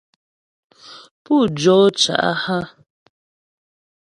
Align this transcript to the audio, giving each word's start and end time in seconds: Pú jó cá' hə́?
Pú 1.23 1.35
jó 1.61 1.77
cá' 1.99 2.39
hə́? 2.43 2.61